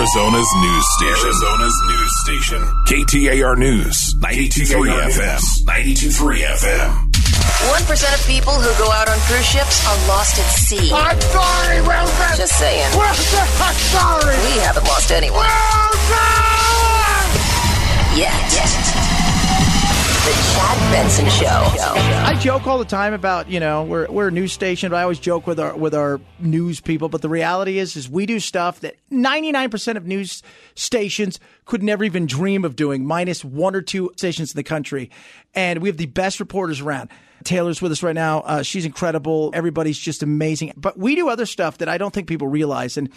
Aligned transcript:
Arizona's 0.00 0.48
news 0.56 0.86
station. 0.96 1.26
Arizona's 1.28 1.82
news 1.84 2.12
station. 2.24 2.60
KTAR 2.88 3.58
News, 3.58 4.14
92.3 4.16 4.96
FM. 5.12 5.40
92.3 5.68 6.40
FM. 6.56 7.12
1% 7.12 8.14
of 8.14 8.26
people 8.26 8.54
who 8.54 8.72
go 8.82 8.90
out 8.92 9.10
on 9.10 9.18
cruise 9.28 9.44
ships 9.44 9.86
are 9.86 10.08
lost 10.08 10.38
at 10.38 10.48
sea. 10.56 10.90
I'm 10.90 11.20
sorry, 11.20 11.82
Wilson. 11.82 12.36
Just 12.38 12.56
saying. 12.58 12.96
Wilson, 12.96 13.44
I'm 13.60 13.74
sorry. 13.92 14.36
We 14.48 14.56
haven't 14.64 14.84
lost 14.84 15.12
anyone. 15.12 15.44
Wilson. 15.44 16.16
Yet. 18.16 19.19
The 20.24 20.32
Chad 20.54 20.92
Benson 20.92 21.30
Show. 21.30 21.46
I 21.46 22.36
joke 22.38 22.66
all 22.66 22.78
the 22.78 22.84
time 22.84 23.14
about 23.14 23.48
you 23.48 23.58
know 23.58 23.84
we're 23.84 24.06
we're 24.10 24.28
a 24.28 24.30
news 24.30 24.52
station, 24.52 24.90
but 24.90 24.96
I 24.96 25.02
always 25.02 25.18
joke 25.18 25.46
with 25.46 25.58
our 25.58 25.74
with 25.74 25.94
our 25.94 26.20
news 26.38 26.78
people. 26.78 27.08
But 27.08 27.22
the 27.22 27.30
reality 27.30 27.78
is, 27.78 27.96
is 27.96 28.06
we 28.06 28.26
do 28.26 28.38
stuff 28.38 28.80
that 28.80 28.96
ninety 29.08 29.50
nine 29.50 29.70
percent 29.70 29.96
of 29.96 30.06
news 30.06 30.42
stations 30.74 31.40
could 31.70 31.82
never 31.84 32.02
even 32.02 32.26
dream 32.26 32.64
of 32.64 32.74
doing, 32.74 33.06
minus 33.06 33.44
one 33.44 33.76
or 33.76 33.80
two 33.80 34.10
stations 34.16 34.50
in 34.52 34.56
the 34.56 34.64
country, 34.64 35.08
and 35.54 35.78
we 35.80 35.88
have 35.88 35.96
the 35.96 36.06
best 36.06 36.40
reporters 36.40 36.80
around. 36.80 37.10
Taylor's 37.44 37.80
with 37.80 37.92
us 37.92 38.02
right 38.02 38.14
now. 38.14 38.40
Uh, 38.40 38.62
she's 38.64 38.84
incredible. 38.84 39.52
Everybody's 39.54 39.96
just 39.96 40.24
amazing. 40.24 40.72
But 40.76 40.98
we 40.98 41.14
do 41.14 41.28
other 41.28 41.46
stuff 41.46 41.78
that 41.78 41.88
I 41.88 41.96
don't 41.96 42.12
think 42.12 42.26
people 42.26 42.48
realize. 42.48 42.96
And 42.96 43.08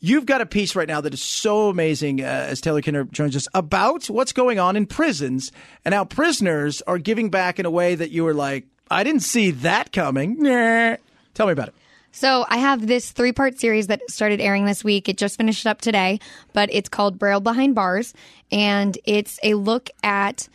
you've 0.00 0.24
got 0.24 0.40
a 0.40 0.46
piece 0.46 0.74
right 0.74 0.88
now 0.88 1.02
that 1.02 1.12
is 1.12 1.22
so 1.22 1.68
amazing, 1.68 2.22
uh, 2.22 2.24
as 2.24 2.62
Taylor 2.62 2.80
Kinder 2.80 3.04
joins 3.04 3.36
us, 3.36 3.46
about 3.52 4.06
what's 4.06 4.32
going 4.32 4.58
on 4.58 4.74
in 4.74 4.86
prisons 4.86 5.52
and 5.84 5.94
how 5.94 6.06
prisoners 6.06 6.80
are 6.86 6.96
giving 6.96 7.28
back 7.28 7.60
in 7.60 7.66
a 7.66 7.70
way 7.70 7.94
that 7.94 8.10
you 8.10 8.24
were 8.24 8.34
like, 8.34 8.64
I 8.90 9.04
didn't 9.04 9.22
see 9.22 9.50
that 9.50 9.92
coming. 9.92 10.42
Nah. 10.42 10.96
Tell 11.34 11.46
me 11.46 11.52
about 11.52 11.68
it. 11.68 11.74
So 12.18 12.44
I 12.48 12.56
have 12.56 12.84
this 12.84 13.12
three 13.12 13.30
part 13.30 13.60
series 13.60 13.86
that 13.86 14.02
started 14.10 14.40
airing 14.40 14.64
this 14.64 14.82
week. 14.82 15.08
It 15.08 15.16
just 15.16 15.36
finished 15.36 15.68
up 15.68 15.80
today, 15.80 16.18
but 16.52 16.68
it's 16.72 16.88
called 16.88 17.16
Braille 17.16 17.38
Behind 17.38 17.76
Bars. 17.76 18.12
And 18.50 18.98
it's 19.04 19.38
a 19.44 19.54
look 19.54 19.88
at 20.02 20.48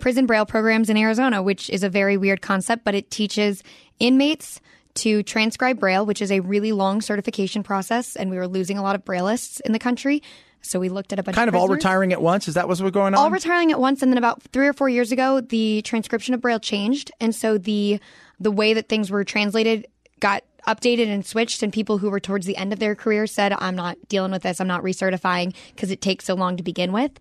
prison 0.00 0.26
braille 0.26 0.44
programs 0.44 0.90
in 0.90 0.96
Arizona, 0.96 1.40
which 1.40 1.70
is 1.70 1.84
a 1.84 1.88
very 1.88 2.16
weird 2.16 2.42
concept, 2.42 2.82
but 2.82 2.96
it 2.96 3.12
teaches 3.12 3.62
inmates 4.00 4.60
to 4.94 5.22
transcribe 5.22 5.78
braille, 5.78 6.04
which 6.04 6.20
is 6.20 6.32
a 6.32 6.40
really 6.40 6.72
long 6.72 7.00
certification 7.00 7.62
process, 7.62 8.16
and 8.16 8.28
we 8.28 8.36
were 8.36 8.48
losing 8.48 8.76
a 8.76 8.82
lot 8.82 8.96
of 8.96 9.04
braillists 9.04 9.60
in 9.60 9.70
the 9.70 9.78
country. 9.78 10.20
So 10.62 10.80
we 10.80 10.88
looked 10.88 11.12
at 11.12 11.20
a 11.20 11.22
bunch 11.22 11.36
Kind 11.36 11.48
of 11.48 11.54
of 11.54 11.60
all 11.60 11.68
retiring 11.68 12.12
at 12.12 12.22
once. 12.22 12.48
Is 12.48 12.54
that 12.54 12.66
what's 12.66 12.80
what 12.80 12.86
was 12.86 12.92
going 12.92 13.14
on? 13.14 13.20
all 13.20 13.30
retiring 13.30 13.70
at 13.70 13.78
once 13.78 14.02
and 14.02 14.10
then 14.10 14.18
about 14.18 14.42
three 14.42 14.66
or 14.66 14.72
four 14.72 14.88
years 14.88 15.12
ago 15.12 15.40
the 15.40 15.80
transcription 15.82 16.34
of 16.34 16.40
braille 16.40 16.58
changed 16.58 17.12
and 17.20 17.32
so 17.34 17.56
the 17.56 18.00
the 18.40 18.50
way 18.50 18.74
that 18.74 18.88
things 18.88 19.10
were 19.10 19.22
translated 19.22 19.86
got 20.20 20.42
updated 20.66 21.08
and 21.08 21.26
switched 21.26 21.62
and 21.62 21.72
people 21.72 21.98
who 21.98 22.10
were 22.10 22.20
towards 22.20 22.46
the 22.46 22.56
end 22.56 22.72
of 22.72 22.78
their 22.78 22.94
career 22.94 23.26
said 23.26 23.54
i'm 23.58 23.76
not 23.76 23.98
dealing 24.08 24.32
with 24.32 24.42
this 24.42 24.60
i'm 24.60 24.66
not 24.66 24.82
recertifying 24.82 25.54
because 25.74 25.90
it 25.90 26.00
takes 26.00 26.24
so 26.24 26.34
long 26.34 26.56
to 26.56 26.62
begin 26.62 26.92
with 26.92 27.12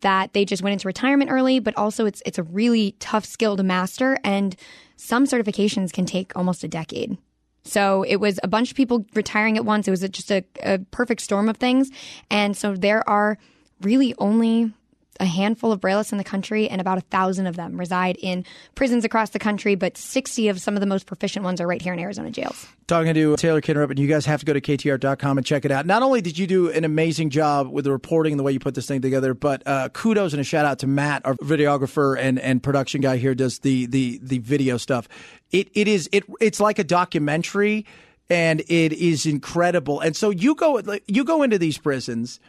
that 0.00 0.32
they 0.32 0.44
just 0.44 0.62
went 0.62 0.72
into 0.72 0.86
retirement 0.86 1.30
early 1.30 1.58
but 1.58 1.76
also 1.76 2.06
it's 2.06 2.22
it's 2.24 2.38
a 2.38 2.44
really 2.44 2.92
tough 3.00 3.24
skill 3.24 3.56
to 3.56 3.62
master 3.62 4.16
and 4.22 4.54
some 4.96 5.26
certifications 5.26 5.92
can 5.92 6.06
take 6.06 6.32
almost 6.36 6.62
a 6.62 6.68
decade 6.68 7.18
so 7.64 8.02
it 8.02 8.16
was 8.16 8.38
a 8.42 8.48
bunch 8.48 8.70
of 8.70 8.76
people 8.76 9.06
retiring 9.14 9.56
at 9.56 9.64
once. 9.64 9.88
It 9.88 9.90
was 9.90 10.00
just 10.10 10.30
a, 10.30 10.44
a 10.62 10.78
perfect 10.78 11.22
storm 11.22 11.48
of 11.48 11.56
things. 11.56 11.90
And 12.30 12.56
so 12.56 12.74
there 12.74 13.08
are 13.08 13.38
really 13.80 14.14
only 14.18 14.72
a 15.20 15.24
handful 15.24 15.72
of 15.72 15.80
Braillists 15.80 16.12
in 16.12 16.18
the 16.18 16.24
country, 16.24 16.68
and 16.68 16.80
about 16.80 16.98
a 16.98 17.02
thousand 17.02 17.46
of 17.46 17.56
them 17.56 17.78
reside 17.78 18.16
in 18.20 18.44
prisons 18.74 19.04
across 19.04 19.30
the 19.30 19.38
country. 19.38 19.74
But 19.74 19.96
60 19.96 20.48
of 20.48 20.60
some 20.60 20.74
of 20.74 20.80
the 20.80 20.86
most 20.86 21.06
proficient 21.06 21.44
ones 21.44 21.60
are 21.60 21.66
right 21.66 21.80
here 21.80 21.92
in 21.92 21.98
Arizona 21.98 22.30
jails. 22.30 22.66
talking 22.86 23.14
to 23.14 23.36
Taylor 23.36 23.60
Kinnerup, 23.60 23.90
and 23.90 23.98
you 23.98 24.08
guys 24.08 24.26
have 24.26 24.40
to 24.40 24.46
go 24.46 24.52
to 24.52 24.60
KTAR.com 24.60 25.38
and 25.38 25.46
check 25.46 25.64
it 25.64 25.70
out. 25.70 25.86
Not 25.86 26.02
only 26.02 26.20
did 26.20 26.38
you 26.38 26.46
do 26.46 26.70
an 26.70 26.84
amazing 26.84 27.30
job 27.30 27.68
with 27.68 27.84
the 27.84 27.92
reporting 27.92 28.32
and 28.32 28.38
the 28.38 28.44
way 28.44 28.52
you 28.52 28.60
put 28.60 28.74
this 28.74 28.86
thing 28.86 29.00
together, 29.00 29.34
but 29.34 29.62
uh, 29.66 29.88
kudos 29.90 30.32
and 30.32 30.40
a 30.40 30.44
shout 30.44 30.66
out 30.66 30.80
to 30.80 30.86
Matt, 30.86 31.24
our 31.24 31.34
videographer 31.36 32.18
and, 32.18 32.38
and 32.38 32.62
production 32.62 33.00
guy 33.00 33.16
here, 33.16 33.34
does 33.34 33.60
the 33.60 33.86
the 33.86 34.18
the 34.22 34.38
video 34.38 34.76
stuff. 34.76 35.08
It 35.50 35.68
it 35.74 35.88
is 35.88 36.08
it 36.12 36.24
it's 36.40 36.60
like 36.60 36.78
a 36.78 36.84
documentary, 36.84 37.86
and 38.28 38.60
it 38.60 38.92
is 38.92 39.26
incredible. 39.26 40.00
And 40.00 40.16
so 40.16 40.30
you 40.30 40.54
go 40.54 40.80
you 41.06 41.24
go 41.24 41.42
into 41.42 41.58
these 41.58 41.78
prisons. 41.78 42.40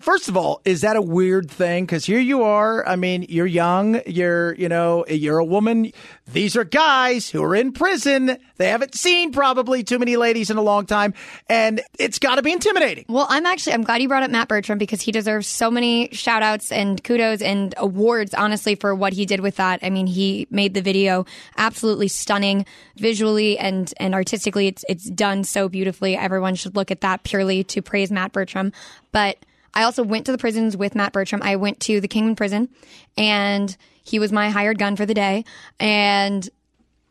First 0.00 0.28
of 0.28 0.36
all, 0.36 0.60
is 0.64 0.82
that 0.82 0.96
a 0.96 1.02
weird 1.02 1.50
thing? 1.50 1.86
Because 1.86 2.04
here 2.04 2.18
you 2.18 2.42
are. 2.42 2.86
I 2.86 2.96
mean, 2.96 3.26
you're 3.28 3.46
young. 3.46 4.00
You're, 4.06 4.54
you 4.54 4.68
know, 4.68 5.06
you're 5.08 5.38
a 5.38 5.44
woman. 5.44 5.92
These 6.30 6.56
are 6.56 6.64
guys 6.64 7.30
who 7.30 7.42
are 7.42 7.54
in 7.54 7.72
prison. 7.72 8.36
They 8.56 8.68
haven't 8.68 8.94
seen 8.94 9.32
probably 9.32 9.82
too 9.82 9.98
many 9.98 10.16
ladies 10.16 10.50
in 10.50 10.56
a 10.56 10.62
long 10.62 10.86
time, 10.86 11.14
and 11.48 11.80
it's 11.98 12.18
got 12.18 12.36
to 12.36 12.42
be 12.42 12.52
intimidating. 12.52 13.04
Well, 13.08 13.26
I'm 13.30 13.46
actually 13.46 13.74
I'm 13.74 13.82
glad 13.82 14.02
you 14.02 14.08
brought 14.08 14.22
up 14.22 14.30
Matt 14.30 14.48
Bertram 14.48 14.78
because 14.78 15.00
he 15.00 15.12
deserves 15.12 15.46
so 15.46 15.70
many 15.70 16.08
shout 16.12 16.42
outs 16.42 16.72
and 16.72 17.02
kudos 17.02 17.40
and 17.40 17.74
awards 17.76 18.34
honestly 18.34 18.74
for 18.74 18.94
what 18.94 19.12
he 19.12 19.26
did 19.26 19.40
with 19.40 19.56
that. 19.56 19.80
I 19.82 19.90
mean, 19.90 20.06
he 20.06 20.46
made 20.50 20.74
the 20.74 20.82
video 20.82 21.24
absolutely 21.56 22.08
stunning 22.08 22.66
visually 22.96 23.58
and 23.58 23.92
and 23.98 24.14
artistically. 24.14 24.66
It's 24.66 24.84
it's 24.88 25.08
done 25.10 25.44
so 25.44 25.68
beautifully. 25.68 26.16
Everyone 26.16 26.54
should 26.54 26.76
look 26.76 26.90
at 26.90 27.00
that 27.02 27.22
purely 27.22 27.64
to 27.64 27.82
praise 27.82 28.10
Matt 28.10 28.32
Bertram. 28.32 28.72
But 29.12 29.38
I 29.74 29.82
also 29.82 30.02
went 30.02 30.26
to 30.26 30.32
the 30.32 30.38
prisons 30.38 30.76
with 30.76 30.94
Matt 30.94 31.12
Bertram. 31.12 31.42
I 31.42 31.56
went 31.56 31.80
to 31.80 32.00
the 32.00 32.08
Kingman 32.08 32.36
prison 32.36 32.68
and 33.16 33.76
he 34.04 34.18
was 34.18 34.32
my 34.32 34.50
hired 34.50 34.78
gun 34.78 34.96
for 34.96 35.04
the 35.06 35.14
day. 35.14 35.44
And 35.80 36.48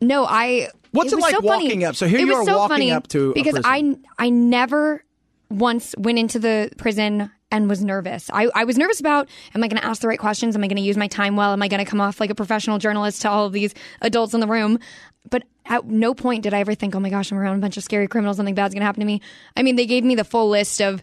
no, 0.00 0.24
I 0.24 0.68
What's 0.92 1.12
it 1.12 1.16
was 1.16 1.22
like 1.22 1.34
so 1.34 1.42
funny. 1.42 1.64
walking 1.64 1.84
up? 1.84 1.96
So 1.96 2.06
here 2.06 2.18
It 2.18 2.26
you 2.26 2.28
was 2.28 2.48
are 2.48 2.52
so 2.52 2.58
walking 2.58 2.74
funny 2.74 2.92
up 2.92 3.08
to 3.08 3.32
because. 3.34 3.60
I 3.64 3.96
I 4.18 4.30
never 4.30 5.04
once 5.50 5.94
went 5.98 6.18
into 6.18 6.38
the 6.38 6.70
prison 6.78 7.30
and 7.50 7.68
was 7.68 7.84
nervous. 7.84 8.30
I, 8.32 8.48
I 8.54 8.64
was 8.64 8.76
nervous 8.78 8.98
about 9.00 9.28
am 9.54 9.62
I 9.62 9.68
going 9.68 9.80
to 9.80 9.86
ask 9.86 10.00
the 10.00 10.08
right 10.08 10.18
questions? 10.18 10.56
Am 10.56 10.64
I 10.64 10.66
going 10.68 10.76
to 10.76 10.82
use 10.82 10.96
my 10.96 11.06
time 11.08 11.36
well? 11.36 11.52
Am 11.52 11.62
I 11.62 11.68
going 11.68 11.84
to 11.84 11.88
come 11.88 12.00
off 12.00 12.18
like 12.20 12.30
a 12.30 12.34
professional 12.34 12.78
journalist 12.78 13.22
to 13.22 13.30
all 13.30 13.46
of 13.46 13.52
these 13.52 13.74
adults 14.00 14.34
in 14.34 14.40
the 14.40 14.46
room? 14.48 14.78
But 15.30 15.44
at 15.66 15.84
no 15.86 16.14
point 16.14 16.42
did 16.42 16.52
I 16.52 16.60
ever 16.60 16.74
think, 16.74 16.94
oh 16.94 17.00
my 17.00 17.10
gosh, 17.10 17.30
I'm 17.32 17.38
around 17.38 17.56
a 17.56 17.60
bunch 17.60 17.76
of 17.76 17.84
scary 17.84 18.08
criminals. 18.08 18.36
Something 18.36 18.54
bad's 18.54 18.74
going 18.74 18.80
to 18.80 18.86
happen 18.86 19.00
to 19.00 19.06
me. 19.06 19.20
I 19.56 19.62
mean, 19.62 19.76
they 19.76 19.86
gave 19.86 20.04
me 20.04 20.14
the 20.14 20.24
full 20.24 20.48
list 20.50 20.80
of 20.82 21.02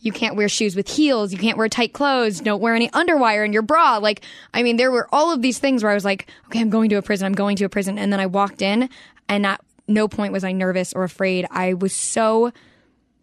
you 0.00 0.12
can't 0.12 0.36
wear 0.36 0.48
shoes 0.48 0.76
with 0.76 0.88
heels. 0.88 1.32
You 1.32 1.38
can't 1.38 1.58
wear 1.58 1.68
tight 1.68 1.92
clothes. 1.92 2.40
Don't 2.40 2.60
wear 2.60 2.74
any 2.74 2.88
underwire 2.90 3.44
in 3.44 3.52
your 3.52 3.62
bra. 3.62 3.98
Like, 3.98 4.22
I 4.54 4.62
mean, 4.62 4.76
there 4.76 4.92
were 4.92 5.08
all 5.12 5.32
of 5.32 5.42
these 5.42 5.58
things 5.58 5.82
where 5.82 5.90
I 5.90 5.94
was 5.94 6.04
like, 6.04 6.30
okay, 6.46 6.60
I'm 6.60 6.70
going 6.70 6.88
to 6.90 6.96
a 6.96 7.02
prison. 7.02 7.26
I'm 7.26 7.34
going 7.34 7.56
to 7.56 7.64
a 7.64 7.68
prison. 7.68 7.98
And 7.98 8.12
then 8.12 8.20
I 8.20 8.26
walked 8.26 8.62
in 8.62 8.88
and 9.28 9.44
at 9.44 9.60
no 9.88 10.06
point 10.06 10.32
was 10.32 10.44
I 10.44 10.52
nervous 10.52 10.92
or 10.92 11.02
afraid. 11.02 11.46
I 11.50 11.74
was 11.74 11.94
so 11.94 12.52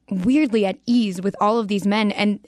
weirdly 0.09 0.65
at 0.65 0.77
ease 0.85 1.21
with 1.21 1.35
all 1.39 1.59
of 1.59 1.67
these 1.67 1.87
men. 1.87 2.11
And 2.11 2.39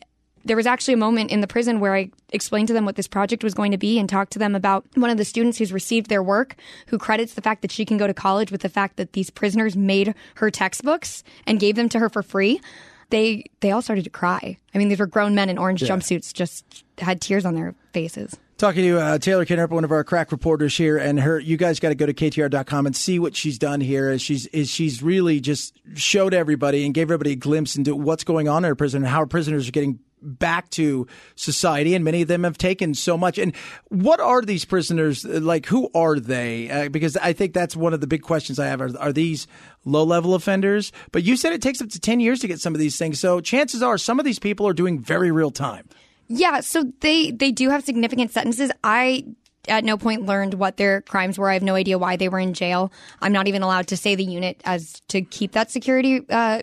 there 0.43 0.57
was 0.57 0.65
actually 0.65 0.93
a 0.93 0.97
moment 0.97 1.31
in 1.31 1.41
the 1.41 1.47
prison 1.47 1.79
where 1.79 1.95
I 1.95 2.09
explained 2.31 2.67
to 2.69 2.73
them 2.73 2.85
what 2.85 2.95
this 2.95 3.07
project 3.07 3.43
was 3.43 3.53
going 3.53 3.71
to 3.71 3.77
be 3.77 3.99
and 3.99 4.09
talked 4.09 4.31
to 4.33 4.39
them 4.39 4.55
about 4.55 4.85
one 4.95 5.09
of 5.09 5.17
the 5.17 5.25
students 5.25 5.57
who's 5.57 5.73
received 5.73 6.09
their 6.09 6.23
work, 6.23 6.55
who 6.87 6.97
credits 6.97 7.33
the 7.33 7.41
fact 7.41 7.61
that 7.61 7.71
she 7.71 7.85
can 7.85 7.97
go 7.97 8.07
to 8.07 8.13
college 8.13 8.51
with 8.51 8.61
the 8.61 8.69
fact 8.69 8.97
that 8.97 9.13
these 9.13 9.29
prisoners 9.29 9.75
made 9.75 10.15
her 10.35 10.49
textbooks 10.49 11.23
and 11.45 11.59
gave 11.59 11.75
them 11.75 11.89
to 11.89 11.99
her 11.99 12.09
for 12.09 12.23
free. 12.23 12.61
They 13.09 13.45
they 13.61 13.71
all 13.71 13.81
started 13.81 14.03
to 14.03 14.09
cry. 14.09 14.57
I 14.73 14.77
mean, 14.77 14.89
these 14.89 14.99
were 14.99 15.07
grown 15.07 15.35
men 15.35 15.49
in 15.49 15.57
orange 15.57 15.81
jumpsuits, 15.81 16.33
just 16.33 16.83
had 16.97 17.21
tears 17.21 17.45
on 17.45 17.55
their 17.55 17.73
faces. 17.93 18.37
Talking 18.57 18.83
to 18.85 18.99
uh, 18.99 19.17
Taylor 19.19 19.45
Kinnerup, 19.45 19.69
one 19.69 19.83
of 19.83 19.91
our 19.91 20.03
crack 20.03 20.31
reporters 20.31 20.75
here, 20.75 20.97
and 20.97 21.19
her. 21.19 21.39
You 21.39 21.57
guys 21.57 21.79
got 21.79 21.89
to 21.89 21.95
go 21.95 22.07
to 22.07 22.13
KTAR.com 22.13 22.87
and 22.87 22.95
see 22.95 23.19
what 23.19 23.35
she's 23.35 23.59
done 23.59 23.81
here. 23.81 24.09
As 24.09 24.21
she's 24.21 24.47
is 24.47 24.67
she's 24.67 25.03
really 25.03 25.39
just 25.39 25.79
showed 25.93 26.33
everybody 26.33 26.83
and 26.83 26.93
gave 26.93 27.03
everybody 27.03 27.33
a 27.33 27.35
glimpse 27.35 27.75
into 27.75 27.95
what's 27.95 28.23
going 28.23 28.47
on 28.47 28.65
in 28.65 28.69
her 28.69 28.75
prison 28.75 29.03
and 29.03 29.11
how 29.11 29.25
prisoners 29.25 29.67
are 29.67 29.71
getting 29.71 29.99
back 30.27 30.69
to 30.71 31.07
society, 31.35 31.95
and 31.95 32.03
many 32.03 32.21
of 32.21 32.27
them 32.27 32.43
have 32.43 32.57
taken 32.57 32.93
so 32.93 33.17
much. 33.17 33.37
And 33.37 33.55
what 33.89 34.19
are 34.19 34.41
these 34.41 34.65
prisoners 34.65 35.25
like? 35.25 35.65
Who 35.67 35.89
are 35.95 36.19
they? 36.19 36.69
Uh, 36.69 36.89
because 36.89 37.17
I 37.17 37.33
think 37.33 37.53
that's 37.53 37.75
one 37.75 37.93
of 37.93 38.01
the 38.01 38.07
big 38.07 38.21
questions 38.21 38.59
I 38.59 38.67
have. 38.67 38.81
Are, 38.81 38.97
are 38.99 39.13
these 39.13 39.47
low 39.85 40.03
level 40.03 40.35
offenders? 40.35 40.91
But 41.11 41.23
you 41.23 41.37
said 41.37 41.53
it 41.53 41.61
takes 41.61 41.81
up 41.81 41.89
to 41.89 41.99
ten 41.99 42.19
years 42.19 42.39
to 42.39 42.47
get 42.47 42.59
some 42.59 42.75
of 42.75 42.79
these 42.79 42.97
things. 42.97 43.19
So 43.19 43.39
chances 43.39 43.81
are 43.81 43.97
some 43.97 44.19
of 44.19 44.25
these 44.25 44.39
people 44.39 44.67
are 44.67 44.73
doing 44.73 44.99
very 44.99 45.31
real 45.31 45.51
time. 45.51 45.87
Yeah, 46.27 46.59
so 46.59 46.91
they 46.99 47.31
they 47.31 47.51
do 47.51 47.69
have 47.69 47.85
significant 47.85 48.31
sentences. 48.31 48.71
I 48.83 49.25
at 49.67 49.83
no 49.83 49.97
point 49.97 50.25
learned 50.25 50.53
what 50.55 50.77
their 50.77 51.01
crimes 51.01 51.37
were. 51.37 51.49
I 51.49 51.53
have 51.53 51.63
no 51.63 51.75
idea 51.75 51.97
why 51.97 52.15
they 52.15 52.29
were 52.29 52.39
in 52.39 52.53
jail. 52.53 52.91
I'm 53.21 53.33
not 53.33 53.47
even 53.47 53.63
allowed 53.63 53.87
to 53.87 53.97
say 53.97 54.15
the 54.15 54.23
unit 54.23 54.61
as 54.65 55.01
to 55.09 55.21
keep 55.21 55.53
that 55.53 55.71
security 55.71 56.21
uh, 56.29 56.61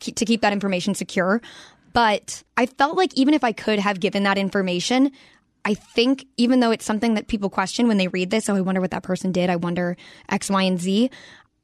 to 0.00 0.24
keep 0.24 0.40
that 0.40 0.52
information 0.52 0.94
secure. 0.94 1.40
But 1.96 2.42
I 2.58 2.66
felt 2.66 2.98
like 2.98 3.14
even 3.14 3.32
if 3.32 3.42
I 3.42 3.52
could 3.52 3.78
have 3.78 4.00
given 4.00 4.24
that 4.24 4.36
information, 4.36 5.12
I 5.64 5.72
think 5.72 6.26
even 6.36 6.60
though 6.60 6.70
it's 6.70 6.84
something 6.84 7.14
that 7.14 7.26
people 7.26 7.48
question 7.48 7.88
when 7.88 7.96
they 7.96 8.08
read 8.08 8.28
this, 8.28 8.50
oh, 8.50 8.54
I 8.54 8.60
wonder 8.60 8.82
what 8.82 8.90
that 8.90 9.02
person 9.02 9.32
did. 9.32 9.48
I 9.48 9.56
wonder 9.56 9.96
X, 10.28 10.50
Y, 10.50 10.62
and 10.62 10.78
Z. 10.78 11.08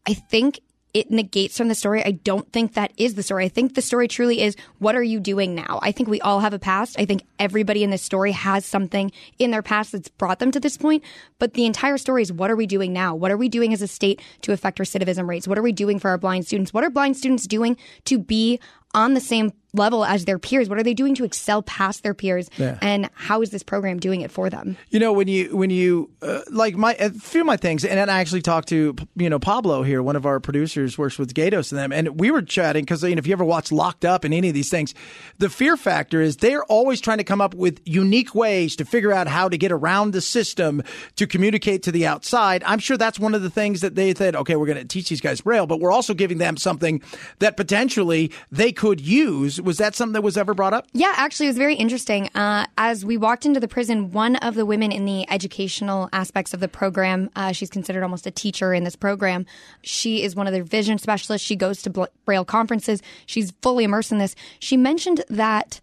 I 0.07 0.15
think 0.15 0.61
it 0.95 1.11
negates 1.11 1.59
from 1.59 1.69
the 1.69 1.75
story. 1.75 2.03
I 2.03 2.13
don't 2.13 2.51
think 2.51 2.75
that 2.75 2.93
is 2.97 3.15
the 3.15 3.23
story. 3.23 3.45
I 3.45 3.49
think 3.49 3.75
the 3.75 3.83
story 3.83 4.09
truly 4.09 4.41
is 4.41 4.57
what 4.79 4.95
are 4.95 5.03
you 5.03 5.21
doing 5.21 5.55
now? 5.55 5.79
I 5.83 5.93
think 5.93 6.09
we 6.09 6.21
all 6.21 6.41
have 6.41 6.53
a 6.53 6.59
past. 6.59 6.99
I 6.99 7.05
think 7.05 7.25
everybody 7.39 7.83
in 7.83 7.91
this 7.91 8.03
story 8.03 8.33
has 8.33 8.65
something 8.65 9.13
in 9.39 9.51
their 9.51 9.63
past 9.63 9.93
that's 9.93 10.09
brought 10.09 10.39
them 10.39 10.51
to 10.53 10.61
this 10.61 10.77
point. 10.77 11.03
But 11.39 11.55
the 11.55 11.67
entire 11.67 11.99
story 11.99 12.23
is 12.23 12.33
what 12.33 12.51
are 12.51 12.57
we 12.57 12.67
doing 12.67 12.93
now? 12.93 13.15
What 13.15 13.31
are 13.31 13.37
we 13.37 13.49
doing 13.49 13.73
as 13.73 13.83
a 13.83 13.89
state 13.89 14.21
to 14.43 14.53
affect 14.53 14.79
recidivism 14.79 15.29
rates? 15.29 15.49
What 15.49 15.59
are 15.59 15.63
we 15.63 15.73
doing 15.73 15.99
for 15.99 16.09
our 16.09 16.19
blind 16.19 16.47
students? 16.47 16.73
What 16.73 16.85
are 16.85 16.91
blind 16.91 17.17
students 17.17 17.47
doing 17.47 17.77
to 18.05 18.19
be 18.19 18.61
on 18.95 19.15
the 19.15 19.21
same 19.21 19.53
level 19.75 20.05
as 20.05 20.25
their 20.25 20.39
peers? 20.39 20.69
What 20.69 20.79
are 20.79 20.83
they 20.83 20.95
doing 20.95 21.15
to 21.17 21.25
excel 21.25 21.63
past 21.63 22.03
their 22.03 22.15
peers? 22.15 22.51
Yeah. 22.57 22.79
And 22.83 23.09
how 23.15 23.43
is 23.43 23.51
this 23.51 23.63
program 23.63 23.99
doing 23.99 24.21
it 24.21 24.31
for 24.31 24.51
them? 24.51 24.77
You 24.91 24.99
know, 24.99 25.13
when 25.13 25.29
you 25.29 25.57
when 25.57 25.71
you 25.71 26.11
uh, 26.21 26.41
like 26.51 26.77
my 26.77 26.95
a 26.95 27.11
few 27.11 27.41
of 27.41 27.47
my 27.47 27.57
things, 27.57 27.85
and 27.85 27.99
then 27.99 28.09
I 28.09 28.21
actually 28.21 28.43
talked 28.43 28.69
to 28.69 28.95
you 29.17 29.31
know 29.31 29.39
Pablo 29.39 29.83
here, 29.83 30.03
one 30.03 30.17
of 30.17 30.27
our 30.27 30.41
producers 30.41 30.99
works 30.99 31.19
with 31.19 31.35
Gatos 31.35 31.73
and 31.73 31.79
them, 31.79 31.93
and 31.93 32.21
we 32.21 32.31
were 32.31 32.43
chatting 32.43 32.85
because 32.85 33.03
you 33.03 33.15
know 33.15 33.19
if 33.19 33.27
you 33.27 33.33
ever 33.33 33.45
watch 33.45 33.73
Locked 33.73 34.05
Up 34.05 34.25
and 34.25 34.35
any 34.35 34.49
of 34.49 34.55
these 34.55 34.71
things, 34.71 34.95
the 35.39 35.49
fear 35.49 35.77
factor 35.77 36.21
is 36.21 36.37
they're 36.39 36.65
always 36.65 37.01
trying 37.01 37.19
to 37.19 37.25
come 37.25 37.41
up 37.41 37.55
with 37.55 37.81
unique 37.85 38.35
ways 38.35 38.77
to 38.77 38.85
figure 38.85 39.13
out 39.13 39.27
how 39.27 39.49
to 39.49 39.57
get 39.57 39.73
around 39.73 40.13
the 40.13 40.21
system 40.21 40.83
to 41.17 41.27
communicate 41.27 41.83
to 41.85 41.93
the 41.93 42.07
outside. 42.07 42.63
I'm 42.65 42.79
sure 42.79 42.97
that's 42.97 43.19
one 43.19 43.35
of 43.35 43.43
the 43.43 43.51
things 43.51 43.81
that 43.81 43.95
they 43.95 44.15
said, 44.15 44.37
okay, 44.37 44.57
we're 44.57 44.67
going 44.67 44.79
to 44.79 44.85
teach 44.85 45.09
these 45.09 45.21
guys 45.21 45.41
Braille, 45.41 45.67
but 45.67 45.81
we're 45.81 45.93
also 45.93 46.15
giving 46.15 46.39
them 46.39 46.57
something 46.57 47.03
that 47.39 47.57
potentially 47.57 48.31
they 48.51 48.73
could 48.83 49.01
use. 49.01 49.63
Was 49.63 49.79
that 49.79 49.95
something 49.95 50.15
that 50.15 50.23
was 50.23 50.37
ever 50.37 50.55
brought 50.55 50.75
up? 50.75 50.89
Yeah, 50.93 51.13
actually, 51.15 51.47
it 51.47 51.51
was 51.51 51.57
very 51.57 51.77
interesting. 51.77 52.29
Uh, 52.35 52.67
as 52.77 53.05
we 53.05 53.17
walked 53.17 53.47
into 53.47 53.61
the 53.61 53.69
prison, 53.69 54.11
one 54.11 54.35
of 54.35 54.57
the 54.57 54.67
women 54.67 54.91
in 54.91 55.05
the 55.05 55.25
educational 55.31 56.09
aspects 56.13 56.53
of 56.53 56.59
the 56.59 56.67
program, 56.67 57.31
uh, 57.37 57.53
she's 57.53 57.71
considered 57.71 58.03
almost 58.03 58.27
a 58.27 58.33
teacher 58.33 58.75
in 58.75 58.83
this 58.83 58.97
program. 58.97 59.47
She 59.83 60.25
is 60.25 60.35
one 60.35 60.49
of 60.49 60.53
their 60.53 60.65
vision 60.65 60.99
specialists. 60.99 61.47
She 61.47 61.55
goes 61.55 61.81
to 61.83 62.09
Braille 62.25 62.45
conferences. 62.45 63.03
She's 63.27 63.53
fully 63.63 63.85
immersed 63.85 64.11
in 64.11 64.19
this. 64.19 64.35
She 64.59 64.77
mentioned 64.77 65.23
that 65.29 65.81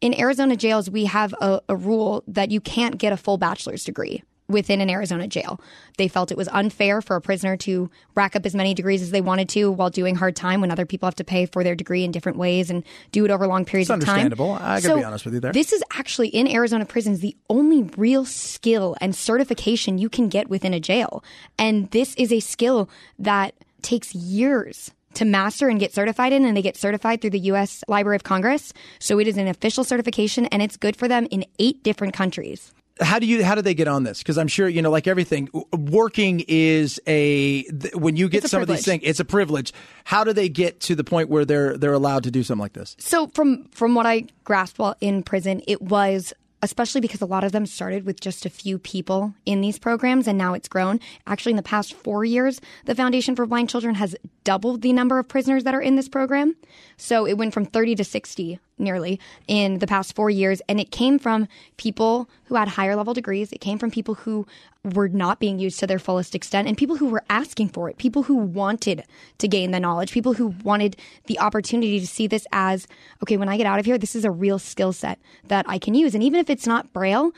in 0.00 0.18
Arizona 0.18 0.56
jails, 0.56 0.88
we 0.88 1.04
have 1.04 1.34
a, 1.42 1.60
a 1.68 1.76
rule 1.76 2.24
that 2.26 2.50
you 2.50 2.62
can't 2.62 2.96
get 2.96 3.12
a 3.12 3.18
full 3.18 3.36
bachelor's 3.36 3.84
degree 3.84 4.22
within 4.48 4.80
an 4.80 4.88
Arizona 4.88 5.28
jail. 5.28 5.60
They 5.98 6.08
felt 6.08 6.30
it 6.30 6.36
was 6.36 6.48
unfair 6.48 7.02
for 7.02 7.16
a 7.16 7.20
prisoner 7.20 7.56
to 7.58 7.90
rack 8.14 8.34
up 8.34 8.46
as 8.46 8.54
many 8.54 8.74
degrees 8.74 9.02
as 9.02 9.10
they 9.10 9.20
wanted 9.20 9.48
to 9.50 9.70
while 9.70 9.90
doing 9.90 10.14
hard 10.14 10.36
time 10.36 10.60
when 10.60 10.70
other 10.70 10.86
people 10.86 11.06
have 11.06 11.16
to 11.16 11.24
pay 11.24 11.46
for 11.46 11.62
their 11.62 11.74
degree 11.74 12.04
in 12.04 12.10
different 12.10 12.38
ways 12.38 12.70
and 12.70 12.82
do 13.12 13.24
it 13.24 13.30
over 13.30 13.46
long 13.46 13.64
periods 13.64 13.90
of 13.90 14.00
time. 14.00 14.08
understandable. 14.08 14.52
I 14.52 14.80
gotta 14.80 14.96
be 14.96 15.04
honest 15.04 15.24
with 15.24 15.34
you 15.34 15.40
there. 15.40 15.52
This 15.52 15.72
is 15.72 15.82
actually 15.92 16.28
in 16.28 16.48
Arizona 16.48 16.86
prisons 16.86 17.20
the 17.20 17.36
only 17.50 17.82
real 17.96 18.24
skill 18.24 18.96
and 19.00 19.14
certification 19.14 19.98
you 19.98 20.08
can 20.08 20.28
get 20.28 20.48
within 20.48 20.72
a 20.72 20.80
jail. 20.80 21.22
And 21.58 21.90
this 21.90 22.14
is 22.14 22.32
a 22.32 22.40
skill 22.40 22.88
that 23.18 23.54
takes 23.82 24.14
years 24.14 24.90
to 25.14 25.24
master 25.24 25.68
and 25.68 25.80
get 25.80 25.92
certified 25.92 26.32
in, 26.32 26.44
and 26.44 26.56
they 26.56 26.62
get 26.62 26.76
certified 26.76 27.20
through 27.20 27.30
the 27.30 27.38
U.S. 27.40 27.82
Library 27.88 28.16
of 28.16 28.22
Congress. 28.22 28.72
So 28.98 29.18
it 29.18 29.26
is 29.26 29.36
an 29.36 29.48
official 29.48 29.84
certification, 29.84 30.46
and 30.46 30.62
it's 30.62 30.76
good 30.76 30.96
for 30.96 31.08
them 31.08 31.26
in 31.30 31.44
eight 31.58 31.82
different 31.82 32.14
countries. 32.14 32.72
How 33.00 33.18
do 33.18 33.26
you 33.26 33.44
how 33.44 33.54
do 33.54 33.62
they 33.62 33.74
get 33.74 33.88
on 33.88 34.04
this 34.04 34.18
because 34.18 34.38
i'm 34.38 34.48
sure 34.48 34.68
you 34.68 34.82
know 34.82 34.90
like 34.90 35.06
everything 35.06 35.48
working 35.72 36.44
is 36.48 37.00
a 37.06 37.62
th- 37.62 37.94
when 37.94 38.16
you 38.16 38.28
get 38.28 38.44
some 38.44 38.62
of 38.62 38.68
these 38.68 38.84
things 38.84 39.02
it's 39.04 39.20
a 39.20 39.24
privilege 39.24 39.72
how 40.04 40.24
do 40.24 40.32
they 40.32 40.48
get 40.48 40.80
to 40.80 40.94
the 40.94 41.04
point 41.04 41.28
where 41.28 41.44
they're 41.44 41.76
they're 41.76 41.92
allowed 41.92 42.22
to 42.24 42.30
do 42.30 42.42
something 42.42 42.62
like 42.62 42.72
this 42.72 42.96
So 42.98 43.28
from 43.28 43.64
from 43.70 43.94
what 43.94 44.06
I 44.06 44.26
grasped 44.44 44.78
while 44.78 44.96
in 45.00 45.22
prison, 45.22 45.62
it 45.66 45.82
was 45.82 46.32
especially 46.60 47.00
because 47.00 47.20
a 47.20 47.26
lot 47.26 47.44
of 47.44 47.52
them 47.52 47.66
started 47.66 48.04
with 48.04 48.20
just 48.20 48.44
a 48.44 48.50
few 48.50 48.78
people 48.78 49.32
in 49.46 49.60
these 49.60 49.78
programs 49.78 50.26
and 50.26 50.36
now 50.36 50.54
it's 50.54 50.68
grown. 50.68 50.98
Actually 51.26 51.52
in 51.52 51.56
the 51.56 51.62
past 51.62 51.94
4 51.94 52.24
years, 52.24 52.60
the 52.84 52.96
Foundation 52.96 53.36
for 53.36 53.46
Blind 53.46 53.70
Children 53.70 53.94
has 53.94 54.16
doubled 54.42 54.82
the 54.82 54.92
number 54.92 55.20
of 55.20 55.28
prisoners 55.28 55.62
that 55.64 55.74
are 55.74 55.80
in 55.80 55.94
this 55.94 56.08
program. 56.08 56.56
So 56.96 57.26
it 57.26 57.38
went 57.38 57.54
from 57.54 57.64
30 57.64 57.94
to 57.96 58.04
60 58.04 58.58
nearly 58.78 59.20
in 59.46 59.78
the 59.78 59.86
past 59.86 60.14
4 60.14 60.30
years 60.30 60.60
and 60.68 60.80
it 60.80 60.90
came 60.90 61.18
from 61.18 61.48
people 61.76 62.28
who 62.44 62.54
had 62.54 62.68
higher 62.68 62.96
level 62.96 63.14
degrees. 63.14 63.52
It 63.52 63.60
came 63.60 63.78
from 63.78 63.90
people 63.90 64.14
who 64.14 64.46
were 64.94 65.08
not 65.08 65.40
being 65.40 65.58
used 65.58 65.78
to 65.80 65.86
their 65.86 65.98
fullest 65.98 66.34
extent 66.34 66.68
and 66.68 66.76
people 66.76 66.96
who 66.96 67.08
were 67.08 67.24
asking 67.28 67.68
for 67.68 67.90
it, 67.90 67.98
people 67.98 68.22
who 68.22 68.36
wanted 68.36 69.04
to 69.38 69.48
gain 69.48 69.70
the 69.70 69.80
knowledge, 69.80 70.12
people 70.12 70.34
who 70.34 70.54
wanted 70.62 70.96
the 71.26 71.38
opportunity 71.38 72.00
to 72.00 72.06
see 72.06 72.26
this 72.26 72.46
as 72.52 72.86
okay, 73.22 73.36
when 73.36 73.48
I 73.48 73.56
get 73.56 73.66
out 73.66 73.78
of 73.78 73.84
here, 73.84 73.98
this 73.98 74.16
is 74.16 74.24
a 74.24 74.30
real 74.30 74.58
skill 74.58 74.92
set 74.92 75.18
that 75.48 75.64
I 75.68 75.78
can 75.78 75.94
use. 75.94 76.14
And 76.14 76.22
even 76.22 76.40
if 76.40 76.48
it's 76.48 76.66
not 76.66 76.92
Braille, 76.92 77.32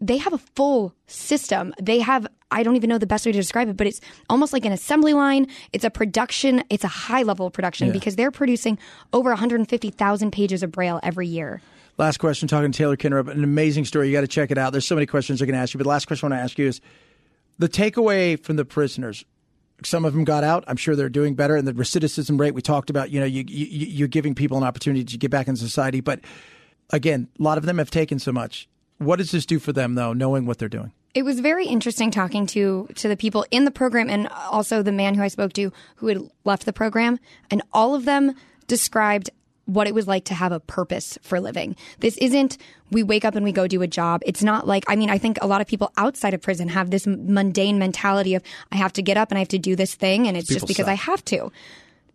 they 0.00 0.18
have 0.18 0.32
a 0.32 0.38
full 0.38 0.94
system. 1.06 1.72
They 1.80 2.00
have, 2.00 2.26
I 2.54 2.62
don't 2.62 2.76
even 2.76 2.88
know 2.88 2.98
the 2.98 3.06
best 3.06 3.26
way 3.26 3.32
to 3.32 3.38
describe 3.38 3.68
it, 3.68 3.76
but 3.76 3.86
it's 3.86 4.00
almost 4.30 4.52
like 4.52 4.64
an 4.64 4.72
assembly 4.72 5.12
line. 5.12 5.48
It's 5.72 5.84
a 5.84 5.90
production, 5.90 6.62
it's 6.70 6.84
a 6.84 6.88
high 6.88 7.22
level 7.22 7.46
of 7.46 7.52
production 7.52 7.92
because 7.92 8.16
they're 8.16 8.30
producing 8.30 8.78
over 9.12 9.28
150,000 9.30 10.30
pages 10.30 10.62
of 10.62 10.72
Braille 10.72 11.00
every 11.02 11.26
year. 11.26 11.60
last 11.98 12.18
question 12.18 12.48
talking 12.48 12.72
to 12.72 12.76
taylor 12.76 12.96
kinnerup 12.96 13.28
an 13.28 13.44
amazing 13.44 13.84
story 13.84 14.08
you 14.08 14.12
got 14.12 14.22
to 14.22 14.26
check 14.26 14.50
it 14.50 14.58
out 14.58 14.72
there's 14.72 14.86
so 14.86 14.96
many 14.96 15.06
questions 15.06 15.40
i 15.40 15.46
can 15.46 15.54
ask 15.54 15.74
you 15.74 15.78
but 15.78 15.84
the 15.84 15.88
last 15.88 16.06
question 16.06 16.26
i 16.26 16.30
want 16.30 16.40
to 16.40 16.42
ask 16.42 16.58
you 16.58 16.66
is 16.66 16.80
the 17.58 17.68
takeaway 17.68 18.36
from 18.42 18.56
the 18.56 18.64
prisoners 18.64 19.24
some 19.82 20.04
of 20.04 20.12
them 20.12 20.24
got 20.24 20.44
out. 20.44 20.64
I'm 20.66 20.76
sure 20.76 20.94
they're 20.94 21.08
doing 21.08 21.34
better. 21.34 21.56
And 21.56 21.66
the 21.66 21.72
recidivism 21.72 22.38
rate 22.38 22.54
we 22.54 22.62
talked 22.62 22.90
about, 22.90 23.10
you 23.10 23.20
know, 23.20 23.26
you, 23.26 23.44
you, 23.46 23.86
you're 23.86 24.08
giving 24.08 24.34
people 24.34 24.56
an 24.56 24.64
opportunity 24.64 25.04
to 25.04 25.18
get 25.18 25.30
back 25.30 25.48
in 25.48 25.56
society. 25.56 26.00
But 26.00 26.20
again, 26.90 27.28
a 27.38 27.42
lot 27.42 27.58
of 27.58 27.66
them 27.66 27.78
have 27.78 27.90
taken 27.90 28.18
so 28.18 28.32
much. 28.32 28.68
What 28.98 29.16
does 29.16 29.32
this 29.32 29.44
do 29.44 29.58
for 29.58 29.72
them, 29.72 29.94
though, 29.94 30.12
knowing 30.12 30.46
what 30.46 30.58
they're 30.58 30.68
doing? 30.68 30.92
It 31.14 31.24
was 31.24 31.38
very 31.40 31.66
interesting 31.66 32.10
talking 32.10 32.46
to 32.48 32.88
to 32.96 33.08
the 33.08 33.16
people 33.16 33.46
in 33.50 33.64
the 33.64 33.70
program 33.70 34.10
and 34.10 34.28
also 34.28 34.82
the 34.82 34.92
man 34.92 35.14
who 35.14 35.22
I 35.22 35.28
spoke 35.28 35.52
to 35.54 35.72
who 35.96 36.08
had 36.08 36.18
left 36.44 36.66
the 36.66 36.72
program 36.72 37.18
and 37.50 37.62
all 37.72 37.94
of 37.94 38.04
them 38.04 38.34
described 38.66 39.30
what 39.66 39.86
it 39.86 39.94
was 39.94 40.06
like 40.06 40.24
to 40.24 40.34
have 40.34 40.52
a 40.52 40.60
purpose 40.60 41.18
for 41.22 41.40
living. 41.40 41.76
This 42.00 42.18
isn't 42.18 42.58
we 42.90 43.02
wake 43.02 43.24
up 43.24 43.34
and 43.34 43.44
we 43.44 43.52
go 43.52 43.66
do 43.66 43.80
a 43.82 43.86
job. 43.86 44.22
It's 44.26 44.42
not 44.42 44.66
like 44.66 44.84
I 44.88 44.96
mean 44.96 45.08
I 45.08 45.18
think 45.18 45.38
a 45.40 45.46
lot 45.46 45.60
of 45.60 45.66
people 45.66 45.92
outside 45.96 46.34
of 46.34 46.42
prison 46.42 46.68
have 46.68 46.90
this 46.90 47.06
mundane 47.06 47.78
mentality 47.78 48.34
of 48.34 48.42
I 48.72 48.76
have 48.76 48.92
to 48.94 49.02
get 49.02 49.16
up 49.16 49.30
and 49.30 49.38
I 49.38 49.40
have 49.40 49.48
to 49.48 49.58
do 49.58 49.76
this 49.76 49.94
thing 49.94 50.26
and 50.26 50.36
it's 50.36 50.48
People 50.48 50.66
just 50.66 50.68
because 50.68 50.86
suck. 50.86 50.92
I 50.92 50.96
have 50.96 51.24
to. 51.26 51.52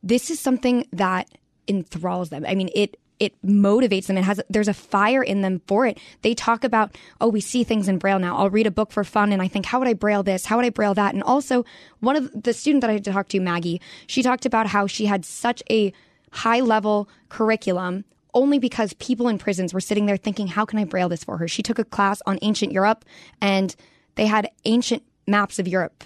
This 0.03 0.29
is 0.29 0.39
something 0.39 0.85
that 0.93 1.29
enthralls 1.67 2.29
them. 2.29 2.45
I 2.47 2.55
mean 2.55 2.69
it 2.75 2.97
it 3.19 3.33
motivates 3.45 4.07
them. 4.07 4.17
It 4.17 4.23
has 4.23 4.41
there's 4.49 4.67
a 4.67 4.73
fire 4.73 5.21
in 5.21 5.41
them 5.41 5.61
for 5.67 5.85
it. 5.85 5.99
They 6.21 6.33
talk 6.33 6.63
about, 6.63 6.97
oh, 7.19 7.27
we 7.27 7.41
see 7.41 7.63
things 7.63 7.87
in 7.87 7.97
braille 7.97 8.19
now. 8.19 8.37
I'll 8.37 8.49
read 8.49 8.67
a 8.67 8.71
book 8.71 8.91
for 8.91 9.03
fun 9.03 9.31
and 9.31 9.41
I 9.41 9.47
think, 9.47 9.65
how 9.65 9.79
would 9.79 9.87
I 9.87 9.93
braille 9.93 10.23
this? 10.23 10.45
How 10.45 10.57
would 10.57 10.65
I 10.65 10.69
braille 10.69 10.93
that? 10.93 11.13
And 11.13 11.23
also, 11.23 11.65
one 11.99 12.15
of 12.15 12.31
the 12.43 12.53
student 12.53 12.81
that 12.81 12.89
I 12.89 12.97
talked 12.97 13.31
to, 13.31 13.39
Maggie, 13.39 13.81
she 14.07 14.23
talked 14.23 14.45
about 14.45 14.67
how 14.67 14.87
she 14.87 15.05
had 15.05 15.25
such 15.25 15.61
a 15.69 15.93
high 16.31 16.61
level 16.61 17.09
curriculum 17.29 18.05
only 18.33 18.59
because 18.59 18.93
people 18.93 19.27
in 19.27 19.37
prisons 19.37 19.73
were 19.73 19.81
sitting 19.81 20.05
there 20.05 20.17
thinking, 20.17 20.47
how 20.47 20.63
can 20.63 20.79
I 20.79 20.83
braille 20.83 21.09
this 21.09 21.23
for 21.23 21.37
her? 21.37 21.47
She 21.47 21.63
took 21.63 21.79
a 21.79 21.83
class 21.83 22.21
on 22.25 22.37
ancient 22.41 22.71
Europe 22.71 23.03
and 23.41 23.75
they 24.15 24.27
had 24.27 24.49
ancient 24.65 25.03
maps 25.27 25.59
of 25.59 25.67
Europe 25.67 26.03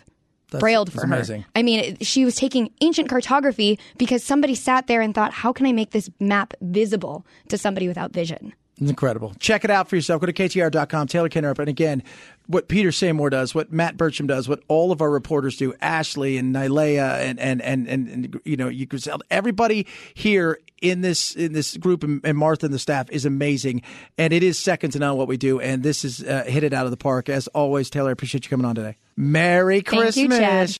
brailled 0.60 0.92
for 0.92 0.98
that's 1.02 1.08
her. 1.10 1.14
amazing. 1.16 1.46
I 1.56 1.64
mean, 1.64 1.98
she 2.02 2.26
was 2.26 2.36
taking 2.36 2.72
ancient 2.82 3.10
cartography 3.10 3.80
because 3.98 4.24
somebody 4.24 4.56
sat 4.56 4.88
there 4.88 5.02
and 5.02 5.14
thought, 5.16 5.34
how 5.34 5.54
can 5.54 5.66
I 5.66 5.72
make 5.72 5.92
this 5.92 6.10
map 6.20 6.54
visible 6.62 7.26
to 7.50 7.58
somebody 7.58 7.88
without 7.88 8.12
vision? 8.14 8.54
It's 8.80 8.90
incredible. 8.90 9.34
Check 9.40 9.64
it 9.64 9.70
out 9.70 9.88
for 9.88 9.96
yourself. 9.96 10.20
Go 10.20 10.26
to 10.26 10.34
KTAR.com, 10.34 11.08
Taylor 11.08 11.30
Kinnerup. 11.30 11.60
And 11.60 11.70
again, 11.70 12.02
what 12.48 12.68
Peter 12.68 12.92
Seymour 12.92 13.30
does, 13.30 13.54
what 13.54 13.72
Matt 13.72 13.98
Bertram 13.98 14.26
does, 14.26 14.50
what 14.50 14.64
all 14.68 14.92
of 14.92 15.02
our 15.02 15.12
reporters 15.12 15.58
do, 15.58 15.74
Ashley 15.80 16.38
and 16.38 16.54
Nylea 16.54 17.20
and, 17.20 17.40
and, 17.40 17.62
and, 17.62 17.88
and, 17.88 18.08
and 18.10 18.42
you 18.44 18.58
know, 18.58 18.70
you 18.70 18.88
could 18.88 19.06
everybody 19.30 19.86
here 20.16 20.60
in 20.82 21.02
this, 21.02 21.36
in 21.36 21.54
this 21.54 21.78
group 21.78 22.04
and, 22.04 22.20
and 22.24 22.38
Martha 22.38 22.66
and 22.66 22.74
the 22.74 22.80
staff 22.80 23.10
is 23.12 23.26
amazing. 23.26 23.84
And 24.18 24.34
it 24.34 24.42
is 24.42 24.58
second 24.58 24.92
to 24.92 25.00
none 25.00 25.18
what 25.18 25.28
we 25.28 25.38
do. 25.38 25.60
And 25.60 25.84
this 25.84 26.04
is 26.04 26.24
uh, 26.24 26.44
hit 26.46 26.64
it 26.64 26.74
out 26.74 26.86
of 26.86 26.92
the 26.92 26.98
park. 26.98 27.30
As 27.30 27.48
always, 27.50 27.92
Taylor, 27.92 28.10
I 28.10 28.14
appreciate 28.14 28.46
you 28.46 28.50
coming 28.50 28.66
on 28.66 28.76
today. 28.76 28.98
Merry 29.16 29.82
Thank 29.82 29.88
Christmas. 29.88 30.80